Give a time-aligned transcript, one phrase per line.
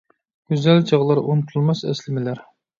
[0.53, 2.45] گۈزەل چاغلار، ئۇنتۇلماس ئەسلىمىلەر!